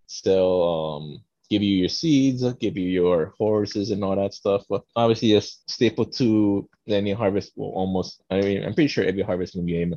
sell, 0.06 0.62
um, 0.62 1.22
give 1.48 1.62
you 1.62 1.76
your 1.76 1.88
seeds, 1.88 2.42
give 2.54 2.76
you 2.76 2.88
your 2.88 3.34
horses 3.38 3.90
and 3.90 4.02
all 4.04 4.16
that 4.16 4.34
stuff. 4.34 4.64
But 4.68 4.82
obviously, 4.96 5.34
a 5.34 5.40
staple 5.40 6.06
to 6.06 6.68
any 6.88 7.12
harvest. 7.12 7.52
Well, 7.56 7.70
almost. 7.70 8.22
I 8.30 8.40
mean, 8.40 8.64
I'm 8.64 8.74
pretty 8.74 8.88
sure 8.88 9.04
every 9.04 9.22
harvest 9.22 9.54
in 9.54 9.66
the 9.66 9.72
game 9.72 9.94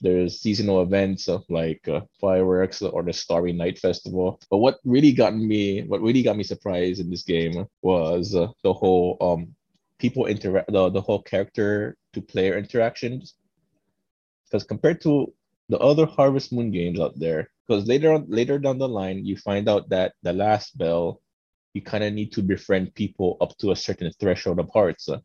there's 0.00 0.40
seasonal 0.40 0.82
events 0.82 1.28
of 1.28 1.44
like 1.48 1.86
uh, 1.88 2.00
fireworks 2.20 2.82
or 2.82 3.02
the 3.02 3.12
Starry 3.12 3.52
Night 3.52 3.78
Festival. 3.78 4.40
But 4.50 4.58
what 4.58 4.78
really 4.84 5.12
got 5.12 5.34
me, 5.34 5.82
what 5.82 6.02
really 6.02 6.22
got 6.22 6.36
me 6.36 6.42
surprised 6.42 7.00
in 7.00 7.10
this 7.10 7.22
game 7.22 7.66
was 7.82 8.34
uh, 8.34 8.48
the 8.62 8.72
whole 8.72 9.16
um 9.20 9.54
people 9.98 10.26
interact, 10.26 10.70
the, 10.70 10.90
the 10.90 11.00
whole 11.00 11.22
character 11.22 11.96
to 12.12 12.20
player 12.20 12.58
interactions. 12.58 13.34
Because 14.44 14.64
compared 14.64 15.00
to 15.02 15.32
the 15.68 15.78
other 15.78 16.06
Harvest 16.06 16.52
Moon 16.52 16.70
games 16.70 17.00
out 17.00 17.18
there, 17.18 17.50
because 17.66 17.86
later 17.86 18.12
on, 18.12 18.26
later 18.28 18.58
down 18.58 18.78
the 18.78 18.88
line, 18.88 19.24
you 19.24 19.36
find 19.36 19.68
out 19.68 19.88
that 19.88 20.14
the 20.22 20.32
last 20.32 20.76
bell, 20.78 21.20
you 21.74 21.82
kind 21.82 22.04
of 22.04 22.12
need 22.12 22.32
to 22.32 22.42
befriend 22.42 22.94
people 22.94 23.36
up 23.40 23.56
to 23.58 23.72
a 23.72 23.76
certain 23.76 24.10
threshold 24.18 24.58
of 24.58 24.70
hearts. 24.72 25.08
Uh. 25.08 25.20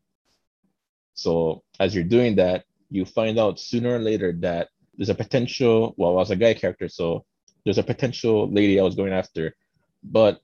So 1.14 1.62
as 1.78 1.94
you're 1.94 2.04
doing 2.04 2.36
that, 2.36 2.64
you 2.90 3.04
find 3.04 3.38
out 3.38 3.60
sooner 3.60 3.96
or 3.96 3.98
later 3.98 4.32
that 4.40 4.68
there's 4.96 5.08
a 5.08 5.14
potential. 5.14 5.94
Well, 5.96 6.10
I 6.10 6.14
was 6.14 6.30
a 6.30 6.36
guy 6.36 6.54
character, 6.54 6.88
so 6.88 7.24
there's 7.64 7.78
a 7.78 7.82
potential 7.82 8.50
lady 8.50 8.78
I 8.78 8.82
was 8.82 8.94
going 8.94 9.12
after, 9.12 9.54
but 10.02 10.40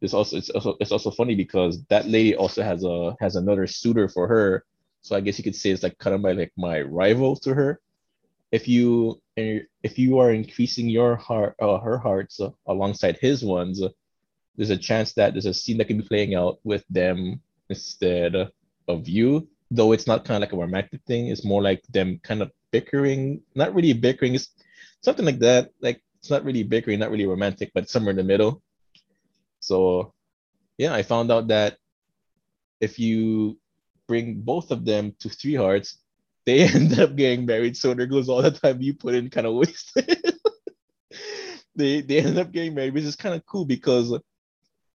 it's 0.00 0.14
also 0.14 0.36
it's 0.36 0.50
also 0.50 0.76
it's 0.80 0.92
also 0.92 1.10
funny 1.10 1.34
because 1.34 1.84
that 1.86 2.06
lady 2.06 2.34
also 2.34 2.62
has 2.62 2.84
a 2.84 3.16
has 3.20 3.36
another 3.36 3.66
suitor 3.66 4.08
for 4.08 4.26
her. 4.28 4.64
So 5.02 5.16
I 5.16 5.20
guess 5.20 5.38
you 5.38 5.44
could 5.44 5.56
say 5.56 5.70
it's 5.70 5.82
like 5.82 5.98
kind 5.98 6.14
of 6.14 6.20
my 6.20 6.32
like 6.32 6.52
my 6.56 6.80
rival 6.80 7.36
to 7.36 7.54
her. 7.54 7.80
If 8.52 8.68
you 8.68 9.20
if 9.36 9.98
you 9.98 10.18
are 10.18 10.30
increasing 10.30 10.88
your 10.88 11.16
heart 11.16 11.56
uh, 11.60 11.78
her 11.78 11.98
hearts 11.98 12.38
uh, 12.38 12.50
alongside 12.66 13.16
his 13.16 13.42
ones, 13.44 13.82
there's 14.56 14.70
a 14.70 14.76
chance 14.76 15.14
that 15.14 15.32
there's 15.32 15.46
a 15.46 15.54
scene 15.54 15.78
that 15.78 15.86
can 15.88 15.98
be 15.98 16.06
playing 16.06 16.34
out 16.34 16.58
with 16.62 16.84
them 16.90 17.40
instead 17.70 18.34
of 18.88 19.08
you. 19.08 19.48
Though 19.70 19.92
it's 19.92 20.06
not 20.06 20.26
kind 20.26 20.36
of 20.36 20.48
like 20.48 20.52
a 20.52 20.60
romantic 20.60 21.00
thing 21.06 21.28
it's 21.28 21.46
more 21.46 21.62
like 21.62 21.82
them 21.88 22.20
kind 22.22 22.42
of 22.42 22.52
bickering 22.70 23.40
not 23.54 23.74
really 23.74 23.94
bickering 23.94 24.34
it's 24.34 24.48
something 25.00 25.24
like 25.24 25.38
that 25.38 25.70
like 25.80 26.02
it's 26.18 26.30
not 26.30 26.44
really 26.44 26.62
bickering 26.62 26.98
not 27.00 27.10
really 27.10 27.26
romantic 27.26 27.70
but 27.74 27.88
somewhere 27.88 28.10
in 28.10 28.16
the 28.16 28.22
middle. 28.22 28.62
So 29.60 30.12
yeah 30.76 30.92
i 30.92 31.02
found 31.02 31.30
out 31.30 31.48
that 31.48 31.78
if 32.80 32.98
you 32.98 33.56
bring 34.08 34.40
both 34.40 34.70
of 34.70 34.84
them 34.84 35.14
to 35.20 35.28
three 35.28 35.54
hearts 35.54 36.01
they 36.46 36.60
end 36.68 36.98
up 36.98 37.16
getting 37.16 37.46
married 37.46 37.76
so 37.76 37.94
there 37.94 38.06
goes 38.06 38.28
all 38.28 38.42
the 38.42 38.50
time 38.50 38.80
you 38.80 38.94
put 38.94 39.14
in 39.14 39.30
kind 39.30 39.46
of 39.46 39.54
wasted 39.54 40.38
they 41.76 42.00
they 42.00 42.18
end 42.18 42.38
up 42.38 42.52
getting 42.52 42.74
married 42.74 42.94
which 42.94 43.04
is 43.04 43.16
kind 43.16 43.34
of 43.34 43.44
cool 43.46 43.64
because 43.64 44.16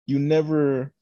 you 0.06 0.18
never 0.18 0.92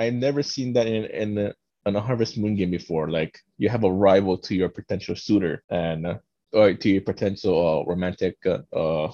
I've 0.00 0.14
never 0.14 0.42
seen 0.42 0.72
that 0.72 0.86
in 0.86 1.04
in 1.04 1.52
on 1.84 1.96
a 1.96 2.00
Harvest 2.00 2.38
Moon 2.38 2.56
game 2.56 2.70
before. 2.70 3.10
Like 3.10 3.38
you 3.58 3.68
have 3.68 3.84
a 3.84 3.92
rival 3.92 4.38
to 4.38 4.54
your 4.54 4.70
potential 4.70 5.14
suitor 5.14 5.62
and 5.68 6.06
uh, 6.06 6.18
or 6.52 6.72
to 6.72 6.88
your 6.88 7.02
potential 7.02 7.54
uh, 7.54 7.84
romantic 7.84 8.38
uh, 8.46 8.60
uh, 8.74 9.12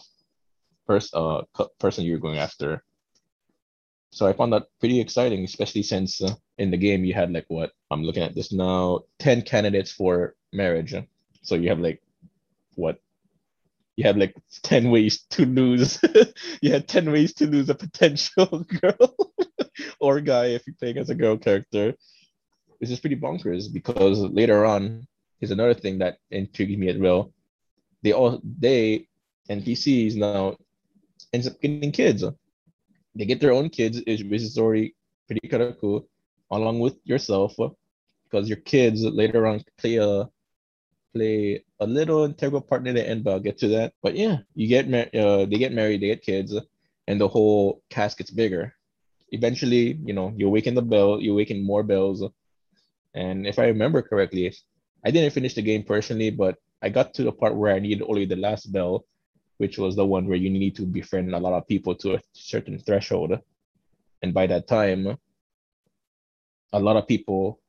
pers- 0.86 1.12
uh 1.12 1.42
person 1.80 2.04
you're 2.04 2.18
going 2.18 2.38
after. 2.38 2.84
So 4.12 4.26
I 4.26 4.32
found 4.32 4.52
that 4.52 4.68
pretty 4.78 5.00
exciting, 5.00 5.44
especially 5.44 5.82
since 5.82 6.22
uh, 6.22 6.34
in 6.56 6.70
the 6.70 6.76
game 6.76 7.04
you 7.04 7.14
had 7.14 7.32
like 7.32 7.46
what 7.48 7.72
I'm 7.90 8.04
looking 8.04 8.22
at 8.22 8.36
this 8.36 8.52
now 8.52 9.00
10 9.18 9.42
candidates 9.42 9.90
for 9.90 10.35
marriage. 10.52 10.94
So 11.42 11.54
you 11.54 11.68
have 11.68 11.78
like 11.78 12.02
what 12.74 13.00
you 13.96 14.04
have 14.04 14.16
like 14.16 14.34
10 14.62 14.90
ways 14.90 15.24
to 15.30 15.46
lose. 15.46 15.98
you 16.60 16.70
had 16.70 16.86
10 16.86 17.10
ways 17.10 17.32
to 17.34 17.46
lose 17.46 17.68
a 17.70 17.74
potential 17.74 18.66
girl 18.80 19.16
or 20.00 20.20
guy 20.20 20.46
if 20.46 20.66
you're 20.66 20.76
playing 20.78 20.98
as 20.98 21.10
a 21.10 21.14
girl 21.14 21.36
character. 21.36 21.94
This 22.80 22.90
is 22.90 23.00
pretty 23.00 23.16
bonkers 23.16 23.72
because 23.72 24.20
later 24.20 24.66
on, 24.66 25.06
here's 25.40 25.50
another 25.50 25.74
thing 25.74 25.98
that 25.98 26.18
intrigues 26.30 26.76
me 26.76 26.88
as 26.88 26.98
well. 26.98 27.32
They 28.02 28.12
all 28.12 28.40
they 28.44 29.08
NPCs 29.48 30.16
now 30.16 30.56
ends 31.32 31.46
up 31.46 31.60
getting 31.60 31.92
kids. 31.92 32.22
They 33.14 33.24
get 33.24 33.40
their 33.40 33.52
own 33.52 33.70
kids, 33.70 34.02
which 34.06 34.42
is 34.42 34.58
already 34.58 34.94
pretty 35.26 35.48
kind 35.48 35.62
of 35.62 35.80
cool, 35.80 36.06
along 36.50 36.80
with 36.80 36.98
yourself, 37.04 37.56
because 37.56 38.48
your 38.48 38.58
kids 38.58 39.02
later 39.02 39.46
on 39.46 39.64
play 39.78 39.96
a 39.96 40.28
play 41.16 41.64
a 41.80 41.86
little 41.86 42.24
integral 42.24 42.60
part 42.60 42.86
in 42.86 42.94
the 42.94 43.08
end, 43.08 43.24
but 43.24 43.32
I'll 43.32 43.40
get 43.40 43.58
to 43.58 43.68
that. 43.68 43.94
But 44.02 44.16
yeah, 44.16 44.38
you 44.54 44.68
get 44.68 44.88
mar- 44.88 45.10
uh, 45.14 45.46
they 45.46 45.58
get 45.58 45.72
married, 45.72 46.00
they 46.00 46.08
get 46.08 46.22
kids, 46.22 46.54
and 47.06 47.20
the 47.20 47.28
whole 47.28 47.82
cast 47.90 48.18
gets 48.18 48.30
bigger. 48.30 48.74
Eventually, 49.32 49.98
you 50.04 50.12
know, 50.12 50.32
you 50.36 50.46
awaken 50.46 50.74
the 50.74 50.82
bell, 50.82 51.20
you 51.20 51.32
awaken 51.32 51.62
more 51.62 51.82
bells, 51.82 52.22
and 53.14 53.46
if 53.46 53.58
I 53.58 53.66
remember 53.66 54.02
correctly, 54.02 54.54
I 55.04 55.10
didn't 55.10 55.32
finish 55.32 55.54
the 55.54 55.62
game 55.62 55.82
personally, 55.82 56.30
but 56.30 56.56
I 56.82 56.90
got 56.90 57.14
to 57.14 57.24
the 57.24 57.32
part 57.32 57.56
where 57.56 57.74
I 57.74 57.78
needed 57.78 58.02
only 58.02 58.26
the 58.26 58.36
last 58.36 58.72
bell, 58.72 59.06
which 59.56 59.78
was 59.78 59.96
the 59.96 60.04
one 60.06 60.26
where 60.26 60.36
you 60.36 60.50
need 60.50 60.76
to 60.76 60.84
befriend 60.84 61.34
a 61.34 61.38
lot 61.38 61.54
of 61.54 61.66
people 61.66 61.94
to 61.96 62.14
a 62.14 62.20
certain 62.32 62.78
threshold. 62.78 63.38
And 64.22 64.34
by 64.34 64.46
that 64.48 64.68
time, 64.68 65.16
a 66.72 66.80
lot 66.80 66.96
of 66.96 67.08
people, 67.08 67.60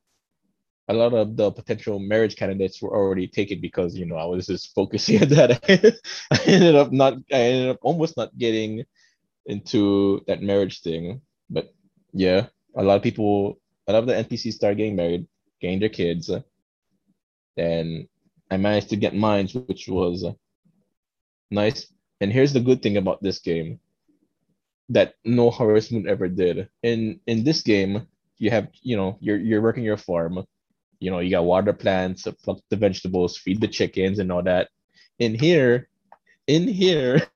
a 0.88 0.94
lot 0.94 1.12
of 1.12 1.36
the 1.36 1.50
potential 1.50 1.98
marriage 1.98 2.36
candidates 2.36 2.80
were 2.80 2.96
already 2.96 3.28
taken 3.28 3.60
because 3.60 3.96
you 3.96 4.06
know 4.06 4.16
I 4.16 4.24
was 4.24 4.46
just 4.46 4.74
focusing 4.74 5.22
on 5.22 5.28
that. 5.30 6.00
I 6.30 6.40
ended 6.46 6.74
up 6.76 6.92
not, 6.92 7.14
I 7.32 7.36
ended 7.36 7.70
up 7.70 7.78
almost 7.82 8.16
not 8.16 8.36
getting 8.38 8.84
into 9.46 10.24
that 10.26 10.42
marriage 10.42 10.80
thing. 10.82 11.20
But 11.50 11.74
yeah, 12.12 12.46
a 12.76 12.82
lot 12.82 12.96
of 12.96 13.02
people, 13.02 13.60
a 13.86 13.92
lot 13.92 14.00
of 14.00 14.06
the 14.06 14.14
NPCs 14.14 14.54
start 14.54 14.76
getting 14.76 14.96
married, 14.96 15.26
getting 15.60 15.80
their 15.80 15.88
kids, 15.88 16.30
and 17.56 18.08
I 18.50 18.56
managed 18.56 18.90
to 18.90 18.96
get 18.96 19.14
mine, 19.14 19.48
which 19.66 19.88
was 19.88 20.24
nice. 21.50 21.86
And 22.20 22.32
here's 22.32 22.52
the 22.52 22.60
good 22.60 22.82
thing 22.82 22.96
about 22.96 23.22
this 23.22 23.38
game 23.38 23.78
that 24.88 25.14
no 25.24 25.50
Harvest 25.50 25.92
Moon 25.92 26.08
ever 26.08 26.28
did. 26.28 26.68
In 26.82 27.20
in 27.26 27.44
this 27.44 27.62
game, 27.62 28.06
you 28.38 28.50
have 28.50 28.68
you 28.82 28.96
know 28.96 29.18
you're 29.20 29.38
you're 29.38 29.62
working 29.62 29.84
your 29.84 29.96
farm. 29.96 30.44
You 31.00 31.10
know 31.10 31.20
you 31.20 31.30
got 31.30 31.44
water 31.44 31.72
plants, 31.72 32.26
pluck 32.42 32.60
the 32.70 32.76
vegetables, 32.76 33.36
feed 33.36 33.60
the 33.60 33.68
chickens, 33.68 34.18
and 34.18 34.32
all 34.32 34.42
that. 34.42 34.68
In 35.18 35.34
here, 35.34 35.88
in 36.46 36.68
here, 36.68 37.26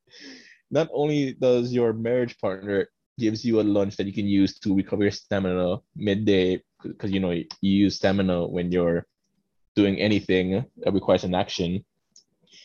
not 0.70 0.88
only 0.92 1.32
does 1.34 1.72
your 1.72 1.92
marriage 1.92 2.38
partner 2.38 2.88
gives 3.18 3.44
you 3.44 3.60
a 3.60 3.62
lunch 3.62 3.96
that 3.96 4.06
you 4.06 4.12
can 4.12 4.26
use 4.26 4.58
to 4.60 4.74
recover 4.74 5.02
your 5.02 5.10
stamina 5.10 5.76
midday 5.94 6.62
because 6.82 7.10
you 7.10 7.20
know 7.20 7.30
you 7.32 7.46
use 7.60 7.96
stamina 7.96 8.46
when 8.46 8.72
you're 8.72 9.06
doing 9.76 9.98
anything 9.98 10.64
that 10.78 10.94
requires 10.94 11.22
an 11.24 11.34
action 11.34 11.84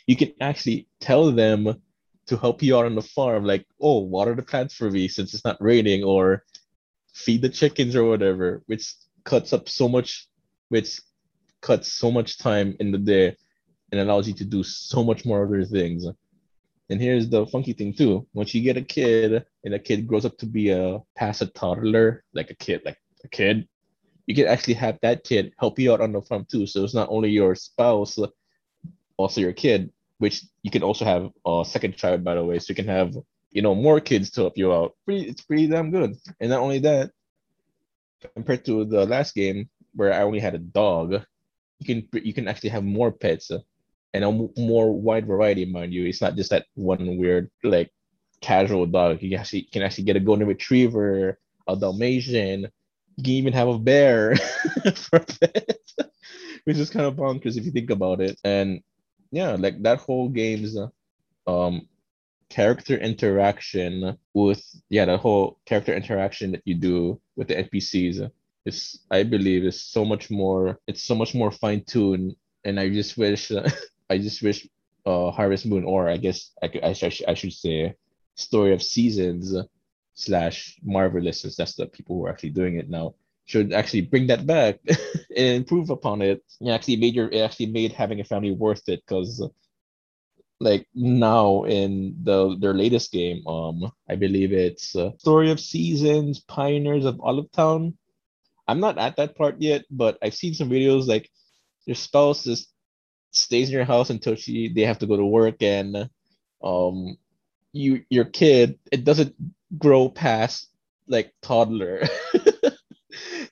you 0.08 0.16
can 0.16 0.34
actually 0.40 0.88
tell 1.00 1.32
them 1.32 1.82
to 2.28 2.38
help 2.38 2.64
you 2.64 2.78
out 2.78 2.86
on 2.86 2.96
the 2.96 3.02
farm, 3.02 3.44
like, 3.44 3.66
oh, 3.80 4.00
water 4.00 4.36
the 4.36 4.42
plants 4.42 4.74
for 4.74 4.90
me 4.90 5.08
since 5.08 5.34
it's 5.34 5.46
not 5.46 5.62
raining, 5.62 6.04
or 6.04 6.44
feed 7.14 7.42
the 7.42 7.50
chickens 7.50 7.96
or 7.96 8.04
whatever, 8.04 8.64
which 8.66 8.94
cuts 9.24 9.54
up 9.54 9.70
so 9.70 9.88
much, 9.88 10.28
which 10.70 11.02
cuts 11.62 11.92
so 11.92 12.12
much 12.12 12.38
time 12.38 12.76
in 12.80 12.92
the 12.92 12.98
day 12.98 13.36
and 13.92 14.02
allows 14.02 14.28
you 14.28 14.34
to 14.34 14.46
do 14.46 14.64
so 14.64 15.04
much 15.04 15.26
more 15.26 15.46
other 15.46 15.66
things. 15.66 16.06
And 16.90 17.02
here's 17.02 17.30
the 17.30 17.46
funky 17.48 17.74
thing 17.74 17.94
too. 17.94 18.28
Once 18.34 18.54
you 18.54 18.62
get 18.62 18.78
a 18.78 18.82
kid 18.82 19.46
and 19.64 19.74
a 19.74 19.80
kid 19.80 20.08
grows 20.08 20.26
up 20.26 20.38
to 20.38 20.46
be 20.46 20.70
a 20.70 21.00
past 21.16 21.42
a 21.42 21.48
toddler, 21.48 22.24
like 22.34 22.52
a 22.52 22.56
kid, 22.56 22.82
like 22.86 23.00
a 23.24 23.28
kid, 23.28 23.68
you 24.28 24.36
can 24.36 24.48
actually 24.48 24.76
have 24.76 25.00
that 25.02 25.24
kid 25.24 25.54
help 25.58 25.80
you 25.80 25.94
out 25.94 26.02
on 26.02 26.12
the 26.12 26.22
farm 26.22 26.46
too. 26.50 26.68
So 26.68 26.84
it's 26.84 26.94
not 26.94 27.10
only 27.10 27.30
your 27.30 27.56
spouse, 27.56 28.18
also 29.18 29.42
your 29.42 29.54
kid 29.54 29.92
which 30.18 30.44
you 30.64 30.72
can 30.72 30.84
also 30.84 31.06
have 31.06 31.30
a 31.46 31.64
second 31.66 31.96
child, 31.98 32.24
by 32.24 32.36
the 32.36 32.44
way. 32.44 32.60
So 32.60 32.72
you 32.72 32.76
can 32.76 32.88
have, 32.88 33.16
you 33.52 33.62
know, 33.62 33.76
more 33.76 34.00
kids 34.00 34.30
to 34.32 34.42
help 34.42 34.58
you 34.58 34.74
out. 34.74 34.96
Pretty, 35.06 35.28
it's 35.30 35.42
pretty 35.42 35.68
damn 35.68 35.92
good. 35.92 36.16
And 36.40 36.50
not 36.50 36.62
only 36.62 36.80
that, 36.80 37.12
compared 38.34 38.66
to 38.66 38.86
the 38.86 39.06
last 39.06 39.36
game 39.36 39.70
where 39.96 40.14
I 40.14 40.22
only 40.22 40.40
had 40.40 40.56
a 40.56 40.60
dog, 40.60 41.24
you 41.80 41.86
can 41.86 42.24
you 42.24 42.34
can 42.34 42.48
actually 42.48 42.70
have 42.70 42.84
more 42.84 43.12
pets 43.12 43.52
and 44.14 44.24
a 44.24 44.32
more 44.60 44.94
wide 44.94 45.28
variety, 45.28 45.66
mind 45.66 45.94
you. 45.94 46.06
It's 46.06 46.22
not 46.22 46.36
just 46.36 46.50
that 46.52 46.68
one 46.76 47.18
weird 47.18 47.52
like 47.64 47.92
casual 48.42 48.86
dog. 48.86 49.22
You 49.22 49.38
actually 49.38 49.64
can 49.64 49.82
actually 49.82 50.06
get 50.06 50.16
a 50.16 50.22
golden 50.22 50.48
retriever, 50.48 51.40
a 51.68 51.76
Dalmatian. 51.76 52.70
You 53.18 53.24
can 53.24 53.34
even 53.34 53.54
have 53.54 53.68
a 53.68 53.80
bear 53.80 54.36
for 54.96 55.18
a 55.18 55.26
pet, 55.26 55.80
which 56.64 56.78
is 56.78 56.90
kind 56.90 57.06
of 57.06 57.16
bonkers 57.16 57.58
if 57.58 57.66
you 57.66 57.72
think 57.72 57.90
about 57.90 58.22
it. 58.22 58.40
And 58.44 58.82
yeah, 59.32 59.56
like 59.60 59.82
that 59.84 60.00
whole 60.00 60.30
game's 60.30 60.78
um 61.48 61.88
character 62.50 62.96
interaction 62.98 64.18
with 64.34 64.64
yeah, 64.90 65.06
the 65.06 65.18
whole 65.18 65.60
character 65.66 65.94
interaction 65.94 66.52
that 66.52 66.62
you 66.66 66.76
do 66.76 67.20
with 67.36 67.50
the 67.50 67.56
NPCs 67.56 68.32
is 68.66 69.00
I 69.12 69.24
believe 69.24 69.64
is 69.64 69.82
so 69.82 70.06
much 70.06 70.30
more 70.30 70.80
it's 70.88 71.04
so 71.04 71.16
much 71.16 71.34
more 71.36 71.52
fine 71.52 71.84
tuned 71.84 72.36
and 72.64 72.80
I 72.80 72.90
just 72.90 73.18
wish 73.18 73.52
uh, 73.52 73.70
I 74.10 74.18
just 74.18 74.42
wish 74.42 74.68
uh 75.06 75.32
Harvest 75.32 75.66
Moon 75.66 75.84
or 75.84 76.10
I 76.10 76.18
guess 76.18 76.52
I 76.62 76.68
could 76.68 76.84
I, 76.84 76.94
should, 76.94 77.26
I 77.28 77.34
should 77.34 77.54
say 77.54 77.96
Story 78.36 78.74
of 78.74 78.82
Seasons 78.82 79.56
slash 80.14 80.78
Marvelous 80.84 81.42
since 81.42 81.56
that's 81.56 81.76
the 81.76 81.86
people 81.88 82.16
who 82.16 82.26
are 82.26 82.30
actually 82.30 82.52
doing 82.52 82.76
it 82.78 82.90
now 82.90 83.16
should 83.46 83.74
actually 83.74 84.02
bring 84.02 84.28
that 84.28 84.46
back 84.46 84.80
and 85.38 85.56
improve 85.56 85.90
upon 85.90 86.22
it. 86.22 86.44
It 86.60 86.70
actually 86.70 86.98
made 86.98 87.16
your 87.16 87.30
it 87.30 87.40
actually 87.40 87.68
made 87.68 87.94
having 87.94 88.20
a 88.20 88.24
family 88.24 88.52
worth 88.52 88.90
it 88.90 89.04
because 89.06 89.42
like 90.60 90.88
now 90.96 91.64
in 91.64 92.18
the 92.24 92.58
their 92.60 92.74
latest 92.74 93.12
game, 93.12 93.46
um, 93.48 93.92
I 94.10 94.16
believe 94.16 94.52
it's 94.52 94.96
uh, 94.96 95.12
Story 95.18 95.52
of 95.52 95.60
Seasons, 95.60 96.40
Pioneers 96.40 97.06
of 97.06 97.22
Olive 97.22 97.52
Town. 97.52 97.98
I'm 98.68 98.80
not 98.80 98.98
at 98.98 99.18
that 99.18 99.36
part 99.36 99.62
yet, 99.62 99.86
but 99.92 100.18
I've 100.22 100.36
seen 100.36 100.54
some 100.54 100.70
videos 100.70 101.08
like 101.08 101.30
your 101.86 101.96
spouse 101.96 102.44
just 102.44 102.72
stays 103.32 103.70
in 103.70 103.76
your 103.76 103.86
house 103.86 104.10
until 104.10 104.36
she 104.36 104.70
they 104.70 104.82
have 104.82 105.00
to 105.00 105.08
go 105.08 105.18
to 105.18 105.26
work 105.26 105.62
and 105.62 106.10
um 106.64 107.18
you 107.74 108.04
your 108.10 108.26
kid 108.26 108.80
it 108.92 109.04
doesn't 109.04 109.36
grow 109.78 110.10
past 110.10 110.70
like 111.08 111.34
toddler. 111.42 112.04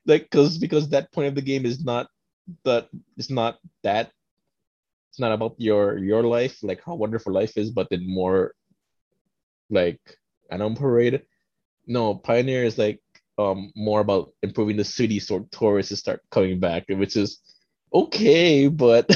Like 0.06 0.24
because 0.24 0.58
because 0.58 0.90
that 0.90 1.12
point 1.12 1.30
of 1.30 1.36
the 1.36 1.42
game 1.42 1.66
is 1.66 1.84
not 1.84 2.08
that 2.66 2.90
it's 3.18 3.30
not 3.30 3.60
that 3.84 4.12
it's 5.10 5.20
not 5.20 5.32
about 5.32 5.56
your 5.58 5.98
your 5.98 6.24
life 6.24 6.60
like 6.62 6.82
how 6.86 6.96
wonderful 6.96 7.32
life 7.32 7.56
is 7.58 7.72
but 7.72 7.90
then 7.90 8.06
more 8.06 8.54
like 9.70 10.00
Animal 10.52 10.76
Parade 10.76 11.24
no 11.88 12.16
pioneer 12.16 12.66
is 12.66 12.78
like 12.78 13.00
um 13.38 13.72
more 13.76 14.00
about 14.02 14.32
improving 14.44 14.78
the 14.78 14.84
city 14.84 15.20
so 15.20 15.48
tourists 15.52 16.00
start 16.00 16.22
coming 16.32 16.60
back 16.60 16.84
which 16.90 17.16
is 17.16 17.40
okay 17.94 18.68
but 18.68 19.10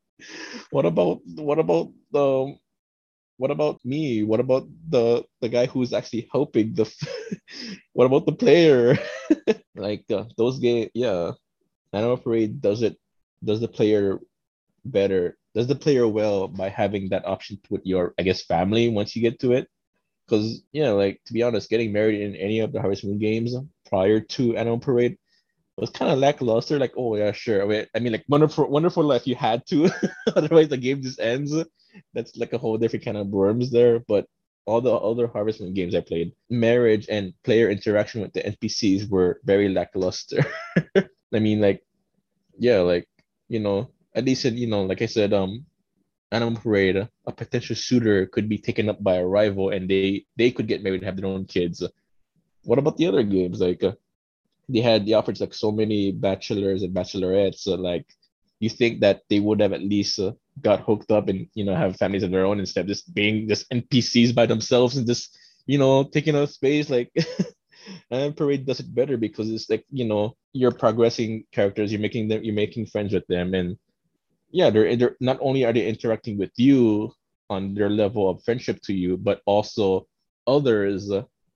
what 0.70 0.84
about 0.84 1.20
what 1.36 1.58
about 1.58 1.90
the 2.12 2.54
what 3.38 3.50
about 3.52 3.78
me? 3.84 4.24
What 4.24 4.40
about 4.40 4.68
the 4.90 5.24
the 5.40 5.48
guy 5.48 5.66
who's 5.66 5.92
actually 5.94 6.28
helping 6.30 6.74
the? 6.74 6.90
what 7.94 8.04
about 8.04 8.26
the 8.26 8.34
player? 8.34 8.98
like 9.76 10.04
uh, 10.10 10.24
those 10.36 10.58
game, 10.58 10.90
yeah. 10.92 11.32
Animal 11.92 12.18
Parade 12.18 12.60
does 12.60 12.82
it. 12.82 12.98
Does 13.42 13.60
the 13.60 13.68
player 13.68 14.18
better? 14.84 15.38
Does 15.54 15.68
the 15.68 15.76
player 15.78 16.06
well 16.06 16.48
by 16.48 16.68
having 16.68 17.08
that 17.10 17.26
option 17.26 17.58
with 17.70 17.86
your, 17.86 18.12
I 18.18 18.22
guess, 18.22 18.44
family 18.44 18.88
once 18.90 19.16
you 19.16 19.22
get 19.22 19.38
to 19.40 19.52
it? 19.52 19.68
Because 20.28 20.62
yeah, 20.72 20.90
like 20.90 21.20
to 21.26 21.32
be 21.32 21.42
honest, 21.42 21.70
getting 21.70 21.92
married 21.92 22.20
in 22.20 22.36
any 22.36 22.60
of 22.60 22.72
the 22.72 22.80
Harvest 22.80 23.04
Moon 23.04 23.18
games 23.18 23.54
prior 23.88 24.20
to 24.20 24.56
Animal 24.56 24.78
Parade 24.78 25.16
was 25.76 25.90
kind 25.90 26.10
of 26.12 26.18
lackluster. 26.18 26.78
Like, 26.78 26.92
oh 26.96 27.16
yeah, 27.16 27.32
sure. 27.32 27.62
I 27.62 27.66
mean, 27.66 27.86
I 27.94 27.98
mean, 28.00 28.12
like 28.12 28.24
wonderful, 28.28 28.68
wonderful 28.68 29.04
life. 29.04 29.26
You 29.26 29.36
had 29.36 29.66
to, 29.68 29.90
otherwise 30.36 30.68
the 30.68 30.76
game 30.76 31.02
just 31.02 31.20
ends 31.20 31.54
that's 32.14 32.36
like 32.36 32.52
a 32.52 32.58
whole 32.58 32.78
different 32.78 33.04
kind 33.04 33.16
of 33.16 33.28
worms 33.28 33.70
there. 33.70 34.00
But 34.00 34.26
all 34.66 34.80
the 34.80 34.94
other 34.94 35.26
Harvest 35.26 35.60
Moon 35.60 35.72
games 35.72 35.94
I 35.94 36.00
played, 36.00 36.32
marriage 36.50 37.06
and 37.08 37.32
player 37.42 37.70
interaction 37.70 38.20
with 38.20 38.32
the 38.34 38.42
NPCs 38.42 39.08
were 39.08 39.40
very 39.44 39.68
lackluster. 39.68 40.44
I 40.96 41.38
mean, 41.38 41.60
like, 41.60 41.82
yeah, 42.58 42.80
like 42.80 43.08
you 43.48 43.60
know, 43.60 43.90
at 44.14 44.24
least 44.24 44.44
you 44.44 44.66
know, 44.66 44.82
like 44.82 45.00
I 45.00 45.06
said, 45.06 45.32
um, 45.32 45.64
Animal 46.30 46.60
Parade, 46.60 47.08
a 47.26 47.32
potential 47.32 47.74
suitor 47.74 48.26
could 48.26 48.48
be 48.48 48.58
taken 48.58 48.88
up 48.88 49.02
by 49.02 49.16
a 49.16 49.26
rival, 49.26 49.70
and 49.70 49.88
they 49.88 50.26
they 50.36 50.50
could 50.50 50.68
get 50.68 50.82
married 50.82 51.00
and 51.00 51.06
have 51.06 51.16
their 51.16 51.26
own 51.30 51.46
kids. 51.46 51.82
what 52.64 52.78
about 52.78 52.96
the 52.98 53.06
other 53.06 53.22
games? 53.22 53.60
Like 53.60 53.82
uh, 53.82 53.92
they 54.68 54.80
had 54.80 55.06
the 55.06 55.14
offered 55.14 55.40
like 55.40 55.54
so 55.54 55.72
many 55.72 56.12
bachelors 56.12 56.82
and 56.82 56.94
bachelorettes. 56.94 57.60
So 57.60 57.74
like 57.76 58.06
you 58.60 58.68
think 58.68 59.00
that 59.00 59.22
they 59.30 59.40
would 59.40 59.60
have 59.60 59.72
at 59.72 59.82
least 59.82 60.18
uh, 60.18 60.32
got 60.60 60.80
hooked 60.80 61.10
up 61.10 61.28
and 61.28 61.48
you 61.54 61.64
know 61.64 61.74
have 61.74 61.96
families 61.96 62.22
of 62.22 62.30
their 62.30 62.44
own 62.44 62.60
instead 62.60 62.82
of 62.82 62.88
just 62.88 63.14
being 63.14 63.48
just 63.48 63.70
NPCs 63.70 64.34
by 64.34 64.44
themselves 64.46 64.96
and 64.96 65.06
just 65.06 65.38
you 65.66 65.78
know 65.78 66.04
taking 66.04 66.36
up 66.36 66.48
space 66.50 66.90
like. 66.90 67.12
and 68.10 68.36
parade 68.36 68.66
does 68.66 68.80
it 68.80 68.94
better 68.94 69.16
because 69.16 69.50
it's 69.50 69.70
like 69.70 69.82
you 69.90 70.04
know 70.04 70.36
you're 70.52 70.72
progressing 70.72 71.44
characters 71.52 71.90
you're 71.90 72.00
making 72.00 72.28
them 72.28 72.42
you're 72.44 72.54
making 72.54 72.84
friends 72.84 73.14
with 73.14 73.26
them 73.28 73.54
and 73.54 73.78
yeah 74.50 74.70
they're, 74.70 74.96
they're 74.96 75.16
not 75.20 75.38
only 75.40 75.64
are 75.64 75.72
they 75.72 75.86
interacting 75.86 76.38
with 76.38 76.50
you 76.56 77.12
on 77.50 77.74
their 77.74 77.90
level 77.90 78.28
of 78.28 78.42
friendship 78.44 78.78
to 78.82 78.92
you 78.92 79.16
but 79.16 79.40
also 79.46 80.06
others 80.46 81.10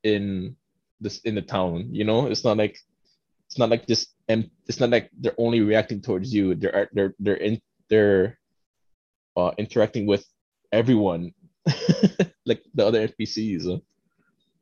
in 0.05 0.55
this 1.01 1.19
in 1.21 1.35
the 1.35 1.43
town 1.43 1.89
you 1.91 2.05
know? 2.05 2.27
It's 2.27 2.45
not 2.45 2.57
like 2.57 2.79
it's 3.53 3.59
not 3.59 3.69
like 3.69 3.87
just 3.87 4.15
and 4.29 4.49
it's 4.67 4.81
not 4.81 4.89
like 4.89 5.11
they're 5.21 5.35
only 5.37 5.61
reacting 5.61 6.01
towards 6.01 6.33
you. 6.33 6.55
They're 6.55 6.89
they're 6.95 7.15
they're 7.19 7.37
in 7.37 7.61
they're 7.91 8.39
uh, 9.37 9.53
interacting 9.59 10.07
with 10.07 10.25
everyone 10.73 11.33
like 12.47 12.63
the 12.75 12.85
other 12.85 13.07
npcs 13.09 13.81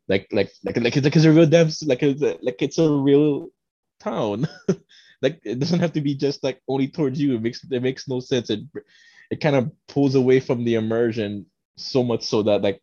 like 0.08 0.26
like 0.32 0.50
like 0.64 0.76
like 0.76 0.96
it's 0.96 1.04
like 1.04 1.14
it's 1.14 1.24
a 1.24 1.30
real 1.30 1.48
like 1.86 2.02
it's 2.02 2.22
a, 2.22 2.38
like 2.42 2.60
it's 2.60 2.78
a 2.78 2.90
real 2.90 3.48
town 4.00 4.48
like 5.22 5.40
it 5.44 5.58
doesn't 5.58 5.80
have 5.80 5.92
to 5.92 6.00
be 6.00 6.14
just 6.14 6.42
like 6.42 6.60
only 6.68 6.88
towards 6.88 7.20
you. 7.20 7.34
It 7.34 7.42
makes 7.42 7.64
it 7.64 7.82
makes 7.82 8.08
no 8.08 8.20
sense. 8.20 8.50
It 8.50 8.60
it 9.30 9.40
kind 9.40 9.56
of 9.56 9.70
pulls 9.88 10.14
away 10.14 10.40
from 10.40 10.64
the 10.64 10.74
immersion 10.74 11.46
so 11.76 12.02
much 12.02 12.24
so 12.24 12.42
that 12.42 12.62
like 12.62 12.82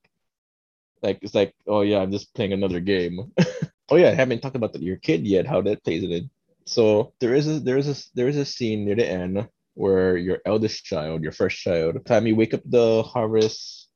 like 1.04 1.20
it's 1.22 1.36
like 1.36 1.54
oh 1.68 1.82
yeah 1.82 2.00
i'm 2.00 2.12
just 2.12 2.34
playing 2.34 2.54
another 2.54 2.80
game. 2.80 3.32
Oh 3.90 3.96
yeah 3.96 4.10
i 4.10 4.14
haven't 4.16 4.42
talked 4.42 4.58
about 4.58 4.74
the, 4.74 4.84
your 4.84 4.98
kid 4.98 5.26
yet 5.26 5.48
how 5.48 5.62
that 5.62 5.82
plays 5.86 6.04
it 6.04 6.12
in. 6.12 6.30
So 6.66 7.14
there 7.22 7.34
is 7.34 7.48
a 7.48 7.62
there 7.62 7.78
is 7.78 7.88
a 7.88 7.96
there 8.16 8.28
is 8.28 8.36
a 8.36 8.44
scene 8.44 8.84
near 8.84 8.96
the 8.96 9.08
end 9.08 9.48
where 9.76 10.18
your 10.18 10.40
eldest 10.46 10.84
child 10.84 11.24
your 11.24 11.32
first 11.32 11.58
child 11.58 12.06
time 12.06 12.28
you 12.28 12.36
wake 12.36 12.54
up 12.54 12.64
the 12.66 13.02
harvest 13.04 13.88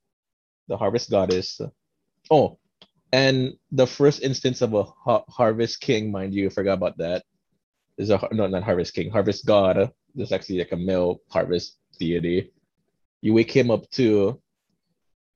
the 0.70 0.78
harvest 0.78 1.12
goddess. 1.12 1.60
Oh 2.30 2.58
and 3.12 3.58
the 3.74 3.86
first 3.86 4.22
instance 4.24 4.62
of 4.62 4.74
a 4.74 4.84
ha- 4.84 5.26
harvest 5.28 5.82
king 5.82 6.10
mind 6.10 6.34
you 6.34 6.50
forgot 6.50 6.80
about 6.80 6.98
that 7.00 7.26
is 7.98 8.10
a 8.10 8.20
no 8.32 8.48
not 8.48 8.64
harvest 8.64 8.94
king 8.94 9.10
harvest 9.10 9.46
god. 9.46 9.92
There's 10.16 10.32
actually 10.32 10.60
like 10.60 10.72
a 10.72 10.78
male 10.78 11.22
harvest 11.30 11.78
deity. 12.00 12.52
You 13.22 13.34
wake 13.34 13.52
him 13.52 13.72
up 13.72 13.90
too. 13.90 14.42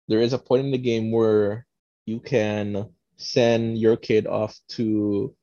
There 0.07 0.21
is 0.21 0.33
a 0.33 0.39
point 0.39 0.65
in 0.65 0.71
the 0.71 0.77
game 0.77 1.11
where 1.11 1.65
you 2.05 2.19
can 2.19 2.89
send 3.17 3.77
your 3.77 3.97
kid 3.97 4.27
off 4.27 4.59
to 4.69 5.33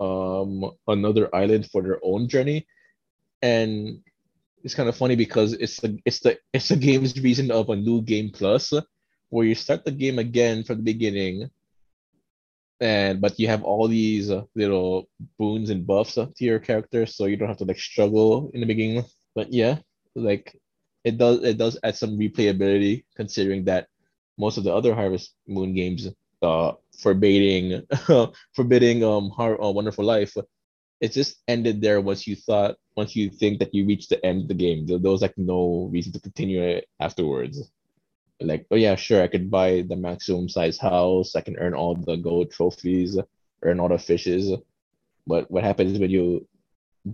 um 0.00 0.70
another 0.86 1.34
island 1.34 1.70
for 1.70 1.82
their 1.82 1.98
own 2.02 2.28
journey. 2.28 2.66
And 3.42 4.00
it's 4.64 4.74
kind 4.74 4.88
of 4.88 4.96
funny 4.96 5.16
because 5.16 5.52
it's 5.54 5.80
the 5.80 5.98
it's 6.04 6.20
the 6.20 6.38
it's 6.52 6.68
the 6.68 6.76
game's 6.76 7.18
reason 7.20 7.50
of 7.50 7.70
a 7.70 7.76
new 7.76 8.02
game 8.02 8.30
plus 8.30 8.72
where 9.30 9.46
you 9.46 9.54
start 9.54 9.84
the 9.84 9.92
game 9.92 10.18
again 10.18 10.64
from 10.64 10.78
the 10.78 10.82
beginning 10.82 11.50
and 12.80 13.20
but 13.20 13.38
you 13.38 13.48
have 13.48 13.62
all 13.64 13.88
these 13.88 14.30
uh, 14.30 14.42
little 14.54 15.08
boons 15.38 15.70
and 15.70 15.86
buffs 15.86 16.14
to 16.14 16.32
your 16.44 16.58
character 16.58 17.06
so 17.06 17.26
you 17.26 17.36
don't 17.36 17.48
have 17.48 17.58
to 17.58 17.64
like 17.64 17.78
struggle 17.78 18.50
in 18.54 18.60
the 18.60 18.66
beginning. 18.66 19.04
But 19.34 19.52
yeah 19.52 19.78
like 20.14 20.56
it 21.04 21.16
does 21.18 21.42
it 21.44 21.58
does 21.58 21.78
add 21.84 21.96
some 21.96 22.18
replayability 22.18 23.04
considering 23.16 23.64
that 23.64 23.86
most 24.38 24.58
of 24.58 24.64
the 24.64 24.74
other 24.74 24.94
harvest 24.94 25.34
moon 25.46 25.74
games 25.74 26.08
uh 26.42 26.72
forbidding 27.00 27.82
forbidding 28.54 29.04
um 29.04 29.30
har- 29.30 29.60
uh, 29.62 29.70
wonderful 29.70 30.04
life 30.04 30.34
it 31.00 31.12
just 31.12 31.36
ended 31.48 31.80
there 31.80 32.00
once 32.00 32.26
you 32.26 32.36
thought 32.36 32.76
once 32.96 33.14
you 33.14 33.30
think 33.30 33.58
that 33.60 33.74
you 33.74 33.86
reached 33.86 34.08
the 34.10 34.24
end 34.26 34.42
of 34.42 34.48
the 34.48 34.54
game. 34.54 34.86
There, 34.86 34.98
there 34.98 35.12
was 35.12 35.22
like 35.22 35.38
no 35.38 35.88
reason 35.92 36.12
to 36.12 36.20
continue 36.20 36.62
it 36.62 36.86
afterwards 37.00 37.70
like 38.40 38.66
oh 38.70 38.76
yeah 38.76 38.94
sure 38.94 39.22
i 39.22 39.26
could 39.26 39.50
buy 39.50 39.82
the 39.82 39.96
maximum 39.96 40.48
size 40.48 40.78
house. 40.78 41.34
I 41.34 41.40
can 41.40 41.58
earn 41.58 41.74
all 41.74 41.94
the 41.94 42.16
gold 42.16 42.50
trophies 42.50 43.18
earn 43.62 43.80
all 43.80 43.88
the 43.88 43.98
fishes. 43.98 44.52
But 45.26 45.50
what 45.50 45.64
happens 45.64 45.98
when 45.98 46.10
you 46.10 46.46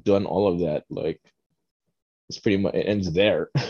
done 0.02 0.26
all 0.26 0.46
of 0.52 0.60
that? 0.60 0.84
Like 0.90 1.20
it's 2.28 2.38
pretty 2.38 2.58
much 2.58 2.74
it 2.74 2.86
ends 2.86 3.12
there. 3.12 3.50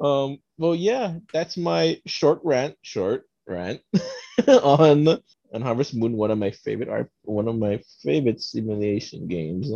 Um 0.00 0.38
well 0.58 0.74
yeah 0.74 1.18
that's 1.32 1.56
my 1.56 2.00
short 2.06 2.40
rant 2.42 2.74
short 2.82 3.28
rant 3.46 3.80
on 4.48 5.06
on 5.54 5.62
harvest 5.62 5.94
moon 5.94 6.16
one 6.16 6.32
of 6.32 6.38
my 6.38 6.50
favorite 6.50 6.88
art 6.88 7.08
one 7.22 7.46
of 7.46 7.56
my 7.56 7.80
favorite 8.02 8.40
simulation 8.40 9.28
games 9.28 9.70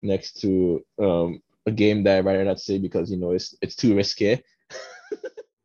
next 0.00 0.40
to 0.42 0.84
um 1.02 1.42
a 1.66 1.72
game 1.72 2.04
that 2.04 2.18
i'd 2.18 2.24
rather 2.24 2.44
not 2.44 2.60
say 2.60 2.78
because 2.78 3.10
you 3.10 3.16
know 3.16 3.32
it's 3.32 3.52
it's 3.60 3.74
too 3.74 3.96
risky 3.96 4.40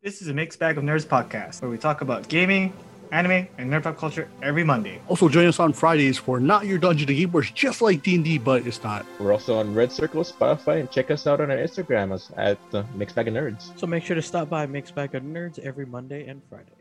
This 0.04 0.24
is 0.24 0.30
a 0.30 0.34
mixed 0.34 0.58
bag 0.58 0.80
of 0.80 0.84
nerds 0.84 1.06
podcast 1.06 1.62
where 1.62 1.70
we 1.70 1.78
talk 1.78 2.02
about 2.02 2.28
gaming, 2.28 2.74
anime, 3.12 3.48
and 3.60 3.70
nerd 3.70 3.84
pop 3.84 4.00
culture 4.00 4.28
every 4.42 4.64
Monday. 4.64 5.00
Also, 5.08 5.30
join 5.30 5.46
us 5.46 5.60
on 5.60 5.74
Fridays 5.74 6.18
for 6.18 6.40
Not 6.40 6.66
Your 6.66 6.80
Dungeon 6.80 7.06
to 7.06 7.14
Game, 7.14 7.32
where 7.32 7.44
it's 7.44 7.52
just 7.52 7.84
like 7.84 8.02
D&D, 8.02 8.40
but 8.40 8.66
it's 8.66 8.82
not. 8.82 9.06
We're 9.20 9.32
also 9.32 9.60
on 9.60 9.76
Red 9.76 9.92
Circle, 9.92 10.24
Spotify, 10.24 10.80
and 10.80 10.90
check 10.90 11.12
us 11.12 11.28
out 11.28 11.40
on 11.40 11.52
our 11.52 11.58
Instagram 11.58 12.16
as, 12.16 12.32
at 12.36 12.58
uh, 12.74 12.82
Mixed 12.96 13.16
Bag 13.16 13.28
of 13.28 13.36
Nerds. 13.36 13.78
So 13.78 13.86
make 13.86 14.04
sure 14.04 14.16
to 14.16 14.24
stop 14.24 14.50
by 14.50 14.66
Mixed 14.66 14.96
Bag 14.96 15.14
of 15.14 15.22
Nerds 15.22 15.60
every 15.60 15.86
Monday 15.86 16.26
and 16.26 16.42
Friday. 16.50 16.81